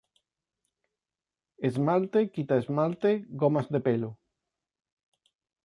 [1.69, 3.11] esmalte, quita-- esmalte,
[3.41, 4.09] gomas de pelo.